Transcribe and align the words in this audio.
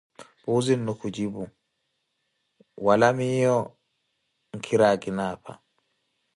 Puuzi-nnu 0.41 0.93
khucipu: 0.99 1.43
Wala 2.85 3.07
miiyo 3.17 3.55
nkhira 4.55 4.85
akina 4.93 5.23
apha. 5.33 5.53